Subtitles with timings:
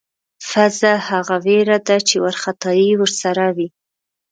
[0.53, 3.67] فذع هغه وېره ده چې وارخطایی ورسره وي.